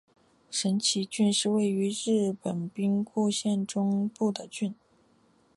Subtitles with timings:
[0.49, 4.73] 神崎郡是位于日本兵库县中部的郡。